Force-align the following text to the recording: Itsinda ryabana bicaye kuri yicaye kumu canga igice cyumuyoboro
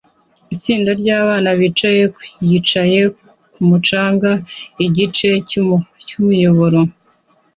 Itsinda 0.55 0.89
ryabana 1.01 1.49
bicaye 1.59 2.03
kuri 2.15 2.29
yicaye 2.49 2.99
kumu 3.53 3.77
canga 3.87 4.31
igice 4.85 5.29
cyumuyoboro 6.05 6.79